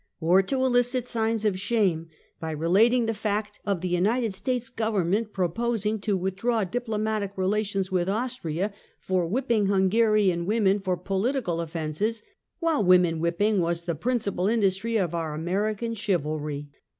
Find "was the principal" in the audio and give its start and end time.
13.61-14.47